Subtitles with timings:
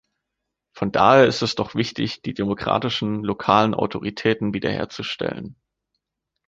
[0.73, 5.57] Von daher ist es doch wichtig, die demokratischen lokalen Autoritäten wiederherzustellen.